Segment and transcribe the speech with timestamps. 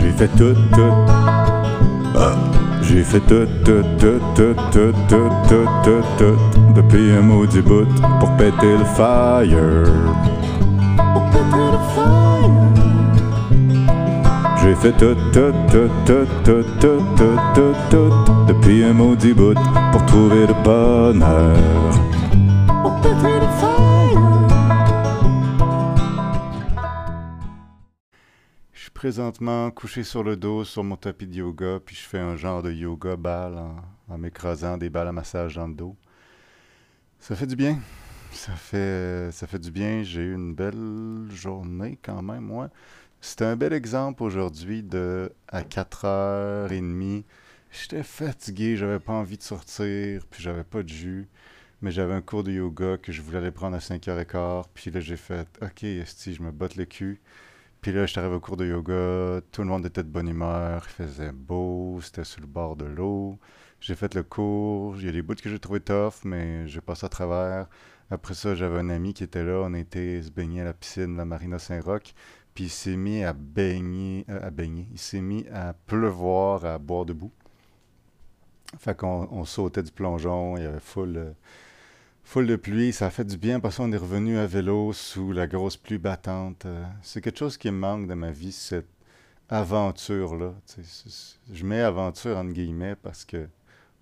[0.00, 0.94] J'ai fait tout, tout.
[2.16, 2.34] Ah.
[2.82, 6.36] J'ai fait tout, tout, tout, tout, tout, tout, tout, tout, tout,
[6.74, 7.86] depuis un maudit bout
[8.18, 9.84] pour péter le fire.
[11.12, 12.50] Pour péter le fire.
[14.62, 18.12] J'ai fait tout, tout, tout, tout, tout, tout, tout, tout, tout,
[18.48, 19.54] depuis un maudit bout
[19.92, 21.56] pour trouver le bonheur.
[22.82, 23.89] Pour péter le fire.
[29.00, 32.62] Présentement couché sur le dos sur mon tapis de yoga, puis je fais un genre
[32.62, 33.56] de yoga balle
[34.10, 35.96] en, m'écrasant des balles à massage dans le dos.
[37.18, 37.78] Ça fait du bien.
[38.30, 40.02] Ça fait, ça fait du bien.
[40.02, 42.68] J'ai eu une belle journée quand même, moi.
[43.22, 47.24] C'était un bel exemple aujourd'hui de à 4h30.
[47.72, 51.26] J'étais fatigué, j'avais pas envie de sortir, puis j'avais pas de jus.
[51.80, 54.66] Mais j'avais un cours de yoga que je voulais aller prendre à 5h15.
[54.74, 57.18] Puis là, j'ai fait OK, si je me botte le cul.
[57.80, 60.28] Puis là, je suis arrivé au cours de yoga, tout le monde était de bonne
[60.28, 63.38] humeur, il faisait beau, c'était sur le bord de l'eau.
[63.80, 66.82] J'ai fait le cours, il y a des bouts que j'ai trouvé tough, mais j'ai
[66.82, 67.68] passé à travers.
[68.10, 71.16] Après ça, j'avais un ami qui était là, on était se baigner à la piscine,
[71.16, 72.12] la Marina Saint-Roch,
[72.54, 76.78] puis il s'est mis à baigner, euh, à baigner, il s'est mis à pleuvoir, à
[76.78, 77.32] boire debout.
[78.78, 81.34] Fait qu'on on sautait du plongeon, il y avait full,
[82.24, 85.32] full de pluie, ça a fait du bien parce qu'on est revenu à vélo sous
[85.32, 86.66] la grosse pluie battante.
[86.66, 88.88] Euh, c'est quelque chose qui me manque dans ma vie, cette
[89.48, 90.54] aventure-là.
[91.52, 93.48] Je mets aventure entre guillemets parce que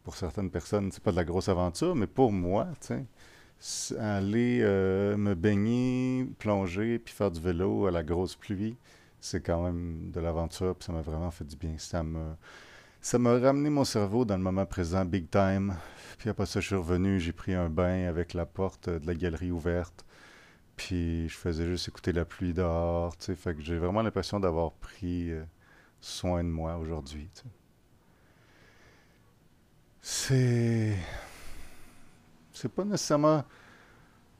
[0.04, 2.68] pour certaines personnes, c'est pas de la grosse aventure, mais pour moi,
[3.98, 8.76] aller euh, me baigner, plonger, puis faire du vélo à la grosse pluie,
[9.20, 11.74] c'est quand même de l'aventure, puis ça m'a vraiment fait du bien.
[13.00, 15.74] Ça m'a ramené mon cerveau dans le moment présent, big time.
[16.18, 19.14] Puis après ça, je suis revenu, j'ai pris un bain avec la porte de la
[19.14, 20.04] galerie ouverte.
[20.76, 23.34] Puis je faisais juste écouter la pluie dehors, tu sais.
[23.34, 25.44] Fait que j'ai vraiment l'impression d'avoir pris euh,
[26.00, 27.28] soin de moi aujourd'hui.
[30.02, 30.96] C'est...
[32.52, 33.44] C'est pas nécessairement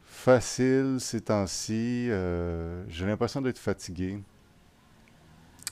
[0.04, 2.08] facile ces temps-ci.
[2.10, 4.20] euh, j'ai l'impression d'être fatigué.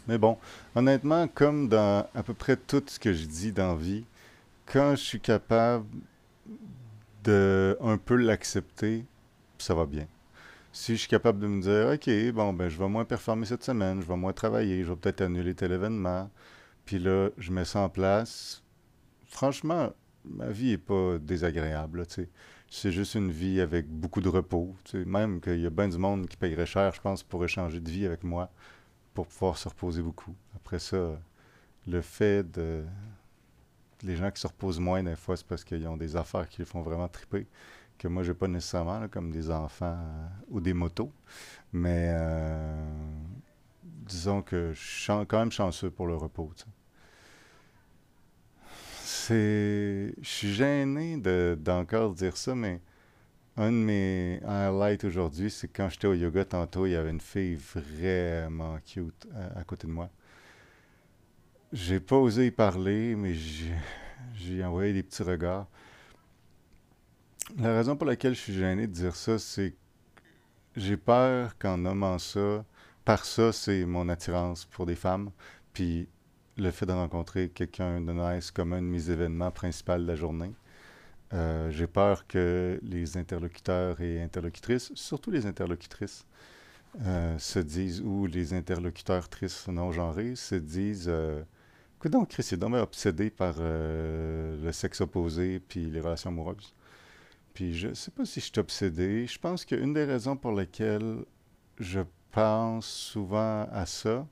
[0.09, 0.39] Mais bon,
[0.75, 4.05] honnêtement, comme dans à peu près tout ce que je dis dans vie,
[4.67, 5.87] quand je suis capable
[7.25, 9.05] de un peu l'accepter,
[9.59, 10.07] ça va bien.
[10.73, 13.65] Si je suis capable de me dire, OK, bon, ben, je vais moins performer cette
[13.65, 16.31] semaine, je vais moins travailler, je vais peut-être annuler tel événement,
[16.85, 18.63] puis là, je mets ça en place,
[19.27, 19.93] franchement,
[20.25, 22.29] ma vie est pas désagréable, tu sais.
[22.69, 25.05] C'est juste une vie avec beaucoup de repos, tu sais.
[25.05, 27.91] Même qu'il y a bien du monde qui payerait cher, je pense, pour échanger de
[27.91, 28.51] vie avec moi,
[29.17, 30.35] pour pouvoir se reposer beaucoup.
[30.55, 31.19] Après ça,
[31.87, 32.85] le fait de...
[34.03, 36.59] Les gens qui se reposent moins, des fois, c'est parce qu'ils ont des affaires qui
[36.59, 37.47] les font vraiment triper,
[37.97, 41.11] que moi, j'ai pas nécessairement, comme des enfants euh, ou des motos.
[41.73, 43.11] Mais euh,
[43.83, 46.53] disons que je suis quand même chanceux pour le repos.
[49.03, 50.15] C'est...
[50.21, 52.83] Je suis gêné de, d'encore dire ça, mais
[53.57, 57.21] un de mes highlights aujourd'hui, c'est quand j'étais au yoga tantôt, il y avait une
[57.21, 60.11] fille vraiment cute à, à côté de moi.
[61.73, 63.73] J'ai pas osé y parler, mais j'ai,
[64.35, 65.67] j'ai envoyé des petits regards.
[67.59, 69.77] La raison pour laquelle je suis gêné de dire ça, c'est que
[70.81, 72.65] j'ai peur qu'en nommant ça,
[73.05, 75.31] par ça, c'est mon attirance pour des femmes,
[75.73, 76.09] puis
[76.57, 80.17] le fait de rencontrer quelqu'un de nice comme un de mes événements principaux de la
[80.17, 80.53] journée.
[81.33, 86.25] Euh, j'ai peur que les interlocuteurs et interlocutrices, surtout les interlocutrices,
[87.05, 91.43] euh, se disent, ou les interlocuteurs tristes non genrés, se disent euh,
[91.99, 96.75] Écoute donc, Chris, est bien obsédé par euh, le sexe opposé puis les relations amoureuses.
[97.55, 99.27] Puis je sais pas si je suis obsédé.
[99.27, 101.25] Je pense qu'une des raisons pour lesquelles
[101.79, 102.01] je
[102.33, 104.27] pense souvent à ça,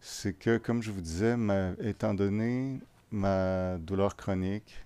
[0.00, 1.36] c'est que, comme je vous disais,
[1.80, 4.85] étant donné ma douleur chronique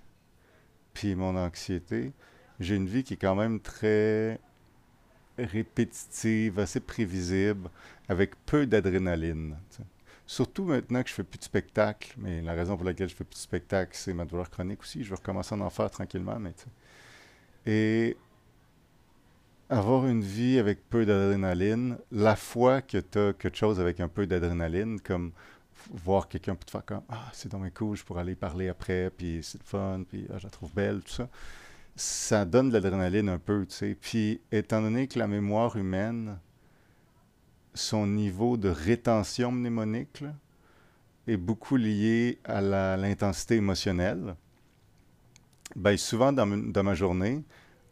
[1.05, 2.13] mon anxiété,
[2.59, 4.39] j'ai une vie qui est quand même très
[5.39, 7.71] répétitive, assez prévisible,
[8.09, 9.57] avec peu d'adrénaline.
[10.27, 13.25] Surtout maintenant que je fais plus de spectacle, mais la raison pour laquelle je fais
[13.25, 15.03] plus de spectacle, c'est ma douleur chronique aussi.
[15.03, 16.55] Je vais recommencer à en faire tranquillement, mais.
[17.67, 18.17] Et
[19.69, 24.09] avoir une vie avec peu d'adrénaline, la fois que tu as quelque chose avec un
[24.09, 25.33] peu d'adrénaline, comme
[25.93, 28.69] voir quelqu'un peut te faire comme Ah, c'est dans mes cool, je pourrais aller parler
[28.69, 31.29] après, puis c'est le fun, puis ah, je la trouve belle, tout ça.
[31.97, 33.97] Ça donne de l'adrénaline un peu, tu sais.
[34.01, 36.39] Puis, étant donné que la mémoire humaine,
[37.75, 40.25] son niveau de rétention mnémonique
[41.27, 42.61] est beaucoup lié à
[42.97, 44.37] l'intensité émotionnelle,
[45.77, 47.45] ben, souvent dans, dans ma journée,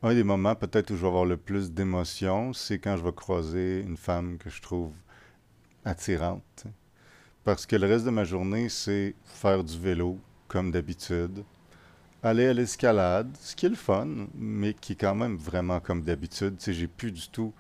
[0.03, 3.13] un des moments peut-être où je vais avoir le plus d'émotions, c'est quand je vais
[3.13, 4.95] croiser une femme que je trouve
[5.85, 6.43] attirante.
[6.57, 6.75] tu sais.
[7.49, 10.19] Parce que le reste de ma journée, c'est faire du vélo,
[10.49, 11.45] comme d'habitude.
[12.23, 16.03] Aller à l'escalade, ce qui est le fun, mais qui est quand même vraiment comme
[16.03, 16.59] d'habitude.
[16.59, 17.55] Tu sais, j'ai plus du tout.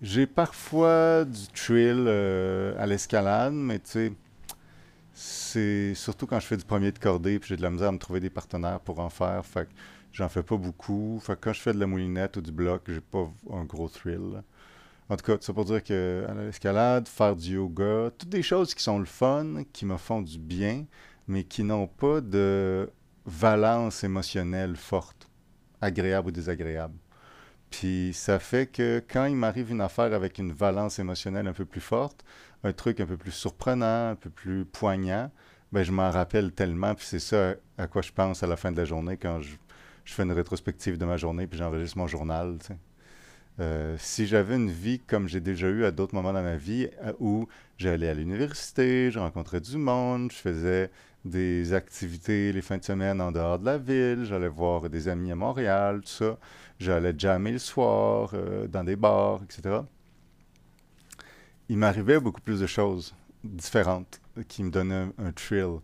[0.00, 4.12] J'ai parfois du trail euh, à l'escalade, mais tu sais,
[5.12, 7.92] c'est surtout quand je fais du premier de cordée, puis j'ai de la misère à
[7.92, 9.44] me trouver des partenaires pour en faire.
[9.44, 9.68] Fait
[10.12, 11.18] j'en fais pas beaucoup.
[11.20, 13.88] Fait que quand je fais de la moulinette ou du bloc, j'ai pas un gros
[13.88, 14.44] thrill.
[15.08, 18.74] En tout cas, ça pour dire que à l'escalade, faire du yoga, toutes des choses
[18.74, 20.86] qui sont le fun, qui me font du bien,
[21.28, 22.90] mais qui n'ont pas de
[23.26, 25.28] valence émotionnelle forte,
[25.80, 26.94] agréable ou désagréable.
[27.70, 31.64] Puis ça fait que quand il m'arrive une affaire avec une valence émotionnelle un peu
[31.64, 32.24] plus forte,
[32.62, 35.30] un truc un peu plus surprenant, un peu plus poignant,
[35.72, 38.70] ben je m'en rappelle tellement, puis c'est ça à quoi je pense à la fin
[38.70, 39.56] de la journée quand je,
[40.04, 42.58] fais une rétrospective de ma journée, puis j'enregistre mon journal.
[43.60, 46.88] Euh, si j'avais une vie comme j'ai déjà eu à d'autres moments dans ma vie,
[47.02, 47.48] euh, où
[47.78, 50.90] j'allais à l'université, je rencontrais du monde, je faisais
[51.24, 55.30] des activités les fins de semaine en dehors de la ville, j'allais voir des amis
[55.30, 56.38] à Montréal, tout ça,
[56.80, 59.82] j'allais jammer le soir, euh, dans des bars, etc
[61.68, 65.78] il m'arrivait beaucoup plus de choses différentes qui me donnaient un, thrill.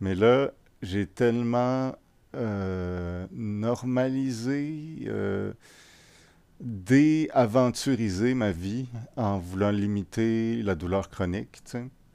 [0.00, 0.50] Mais là,
[0.82, 1.94] j'ai tellement
[2.34, 5.08] euh, normalisé,
[6.60, 11.62] déaventurisé ma vie en voulant limiter la douleur chronique,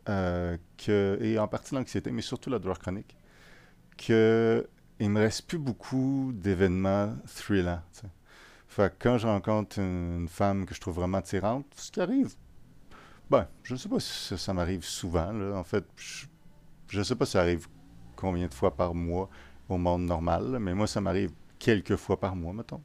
[0.10, 0.58] euh,
[0.88, 3.16] et en partie l'anxiété, mais surtout la douleur chronique,
[3.98, 4.68] que
[5.00, 7.82] il me reste plus beaucoup d'événements thrillants.
[8.68, 12.36] Fait quand je rencontre une, femme que je trouve vraiment attirante, ce qui arrive
[13.30, 15.32] ben, je ne sais pas si ça, m'arrive souvent.
[15.54, 17.68] En fait, je ne sais pas si ça arrive
[18.18, 19.30] combien de fois par mois
[19.70, 22.82] au monde normal, mais moi, ça m'arrive quelques fois par mois, mettons.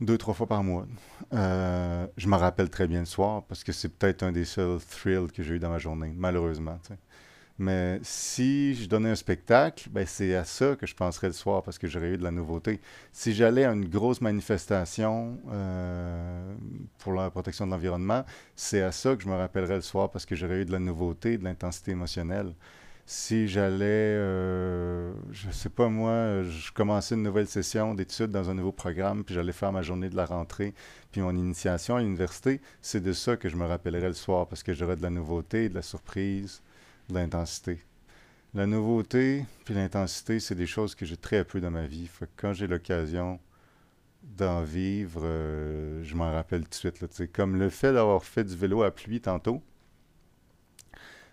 [0.00, 0.86] Deux, trois fois par mois.
[1.34, 4.78] Euh, je me rappelle très bien le soir parce que c'est peut-être un des seuls
[4.80, 6.78] thrills que j'ai eu dans ma journée, malheureusement.
[7.58, 11.62] Mais si je donnais un spectacle, ben c'est à ça que je penserais le soir
[11.62, 12.80] parce que j'aurais eu de la nouveauté.
[13.12, 16.54] Si j'allais à une grosse manifestation euh,
[16.98, 18.24] pour la protection de l'environnement,
[18.56, 20.78] c'est à ça que je me rappellerais le soir parce que j'aurais eu de la
[20.78, 22.54] nouveauté, de l'intensité émotionnelle.
[23.12, 28.54] Si j'allais, euh, je sais pas moi, je commençais une nouvelle session d'études dans un
[28.54, 30.74] nouveau programme, puis j'allais faire ma journée de la rentrée,
[31.10, 34.62] puis mon initiation à l'université, c'est de ça que je me rappellerais le soir parce
[34.62, 36.62] que j'aurais de la nouveauté, de la surprise
[37.10, 37.80] l'intensité.
[38.54, 42.08] La nouveauté puis l'intensité, c'est des choses que j'ai très peu dans ma vie.
[42.36, 43.40] quand j'ai l'occasion
[44.22, 47.32] d'en vivre, euh, je m'en rappelle tout de suite.
[47.32, 49.60] Comme le fait d'avoir fait du vélo à pluie tantôt,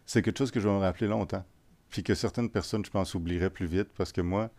[0.08, 1.46] c'est quelque chose que je vais me rappeler longtemps.
[1.90, 4.50] Puis que certaines personnes, je pense, oublieraient plus vite parce que moi,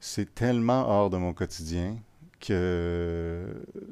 [0.00, 1.96] c'est tellement hors de mon quotidien
[2.40, 3.46] que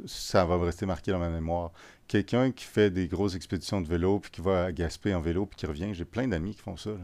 [0.06, 1.72] ça va rester marqué dans ma mémoire.
[2.06, 5.46] Quelqu'un qui fait des grosses expéditions de vélo, puis qui va à Gaspé en vélo,
[5.46, 6.90] puis qui revient, j'ai plein d'amis qui font ça.
[6.90, 6.98] Là,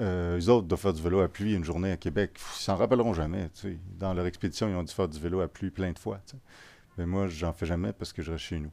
[0.00, 2.32] euh, eux autres doivent faire du vélo à pluie une journée à Québec.
[2.56, 3.50] Ils s'en rappelleront jamais.
[3.98, 6.20] Dans leur expédition, ils ont dû faire du vélo à pluie plein de fois.
[6.96, 8.72] Mais moi, j'en fais jamais parce que je reste chez nous.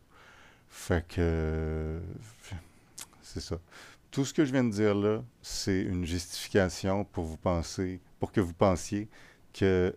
[0.69, 1.99] Fait que.
[3.21, 3.57] C'est ça.
[4.15, 8.31] Tout ce que je viens de dire là, c'est une justification pour vous penser, pour
[8.31, 9.09] que vous pensiez
[9.51, 9.93] que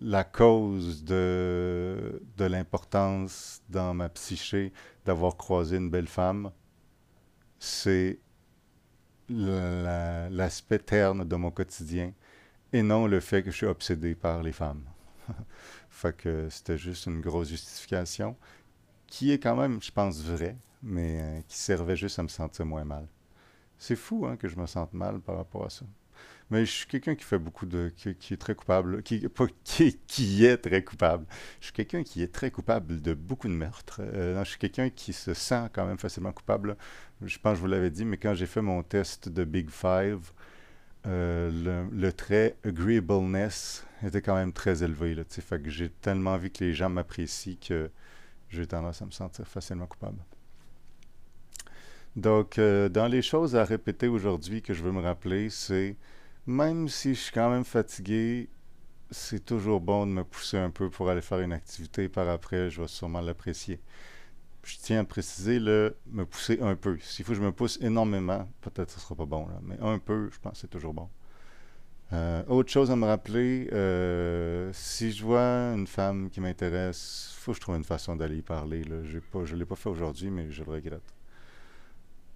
[0.00, 4.72] la cause de, de l'importance dans ma psyché
[5.04, 6.52] d'avoir croisé une belle femme,
[7.58, 8.20] c'est
[9.28, 12.12] l'aspect terne de mon quotidien
[12.72, 14.84] et non le fait que je suis obsédé par les femmes.
[15.90, 18.36] fait c'était juste une grosse justification
[19.08, 22.64] qui est quand même, je pense, vraie, mais euh, qui servait juste à me sentir
[22.64, 23.08] moins mal.
[23.78, 25.86] C'est fou hein, que je me sente mal par rapport à ça.
[26.50, 27.92] Mais je suis quelqu'un qui fait beaucoup de.
[27.94, 29.02] qui, est très coupable.
[29.02, 29.16] Qui,
[30.44, 31.26] est très coupable.
[31.60, 34.00] Je suis quelqu'un qui est très coupable de beaucoup de meurtres.
[34.00, 36.76] Euh, je suis quelqu'un qui se sent quand même facilement coupable.
[37.22, 39.68] Je pense que je vous l'avais dit, mais quand j'ai fait mon test de Big
[39.70, 40.32] Five,
[41.06, 45.16] euh, le, trait agreeableness était quand même très élevé.
[45.16, 47.90] Que j'ai tellement envie que les gens m'apprécient que
[48.48, 50.18] j'ai tendance à me sentir facilement coupable.
[52.18, 55.96] Donc, euh, dans les choses à répéter aujourd'hui que je veux me rappeler, c'est
[56.46, 58.48] même si je suis quand même fatigué,
[59.12, 62.08] c'est toujours bon de me pousser un peu pour aller faire une activité.
[62.08, 63.80] Par après, je vais sûrement l'apprécier.
[64.64, 66.98] Je tiens à préciser le me pousser un peu.
[67.00, 69.46] S'il faut que je me pousse énormément, peut-être ce sera pas bon.
[69.46, 71.08] Là, mais un peu, je pense que c'est toujours bon.
[72.12, 77.52] Euh, autre chose à me rappeler, euh, si je vois une femme qui m'intéresse, faut
[77.52, 78.82] que je trouve une façon d'aller y parler.
[79.32, 81.14] Pas, je ne l'ai pas fait aujourd'hui, mais je le regrette.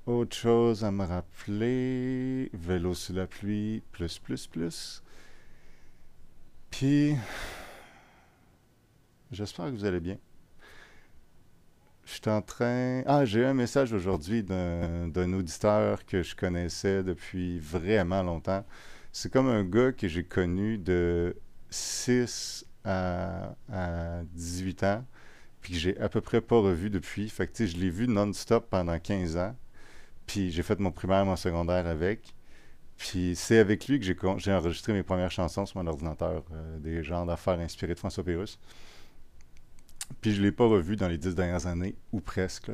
[0.06, 5.00] Autre chose à me rappeler, vélo sous la pluie, plus, plus, plus.
[6.72, 7.14] Puis,
[9.30, 10.18] j'espère que vous allez bien.
[12.04, 13.04] je suis en train.
[13.06, 18.64] Ah, j'ai un message aujourd'hui d'un auditeur que je connaissais depuis vraiment longtemps.
[19.12, 21.36] C'est comme un gars que j'ai connu de
[21.70, 23.54] 6 à,
[24.34, 25.06] 18 ans,
[25.60, 27.28] puis que j'ai à peu près pas revu depuis.
[27.28, 29.54] Fait que, je l'ai vu non-stop pendant 15 ans.
[30.26, 32.34] Puis j'ai fait mon primaire, mon secondaire avec.
[32.96, 34.06] Puis c'est avec lui que
[34.38, 38.22] j'ai enregistré mes premières chansons sur mon ordinateur, euh, des genres d'affaires inspirés de François
[38.22, 38.58] Pérus.
[40.20, 42.70] Puis je l'ai pas revu dans les dix dernières années, ou presque.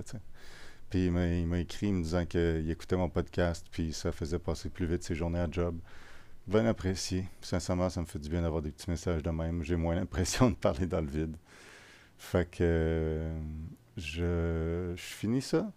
[0.91, 4.87] puis il m'a écrit me disant qu'il écoutait mon podcast, puis ça faisait passer plus
[4.87, 5.79] vite ses journées à job.
[6.47, 7.27] Bien apprécié.
[7.41, 9.63] Sincèrement, ça me fait du bien d'avoir des petits messages de même.
[9.63, 11.37] J'ai moins l'impression de parler dans le vide.
[12.19, 13.31] Fait que
[13.97, 15.71] je, je finis ça.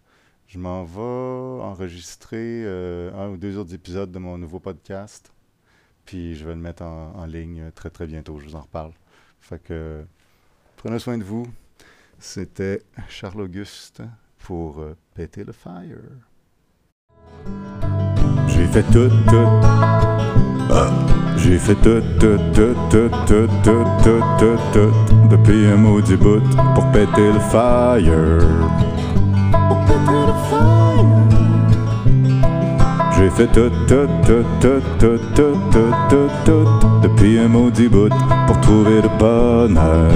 [0.46, 5.32] Je m'en vais enregistrer euh, un ou deux autres épisodes de mon nouveau podcast.
[6.04, 8.38] Puis je vais le mettre en, ligne très très bientôt.
[8.38, 8.92] Je vous en reparle.
[9.40, 10.04] Fait que
[10.76, 11.46] prenez soin de vous.
[12.18, 14.02] C'était Charles Auguste
[14.38, 15.98] pour euh, péter le fire.
[18.48, 20.02] J'ai fait tout, tout.
[21.38, 26.40] J'ai fait tout, tout, tout, tout, tout, tout, tout, tout, tout, depuis un maudit bout
[26.74, 28.91] pour péter le fire.
[33.16, 38.12] J'ai fait tout, tout, tout, tout, tout, tout, tout, tout, tout, depuis un maudit bout
[38.46, 40.10] pour trouver le bonheur.